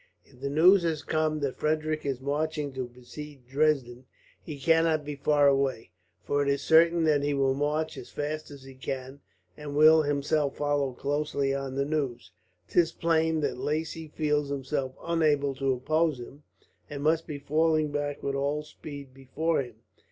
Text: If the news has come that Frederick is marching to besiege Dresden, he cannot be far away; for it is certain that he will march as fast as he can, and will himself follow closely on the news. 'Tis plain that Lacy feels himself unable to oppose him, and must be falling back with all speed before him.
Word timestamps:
If 0.25 0.41
the 0.41 0.49
news 0.49 0.81
has 0.81 1.03
come 1.03 1.41
that 1.41 1.57
Frederick 1.57 2.07
is 2.07 2.19
marching 2.21 2.73
to 2.73 2.87
besiege 2.87 3.45
Dresden, 3.47 4.05
he 4.41 4.59
cannot 4.59 5.05
be 5.05 5.15
far 5.15 5.47
away; 5.47 5.91
for 6.23 6.41
it 6.41 6.47
is 6.49 6.63
certain 6.63 7.03
that 7.03 7.21
he 7.21 7.35
will 7.35 7.53
march 7.53 7.97
as 7.99 8.09
fast 8.09 8.49
as 8.49 8.63
he 8.63 8.73
can, 8.73 9.19
and 9.55 9.75
will 9.75 10.01
himself 10.01 10.57
follow 10.57 10.93
closely 10.93 11.53
on 11.53 11.75
the 11.75 11.85
news. 11.85 12.31
'Tis 12.67 12.91
plain 12.93 13.41
that 13.41 13.59
Lacy 13.59 14.07
feels 14.07 14.49
himself 14.49 14.95
unable 15.03 15.53
to 15.53 15.71
oppose 15.71 16.17
him, 16.19 16.41
and 16.89 17.03
must 17.03 17.27
be 17.27 17.37
falling 17.37 17.91
back 17.91 18.23
with 18.23 18.33
all 18.33 18.63
speed 18.63 19.13
before 19.13 19.61
him. 19.61 19.83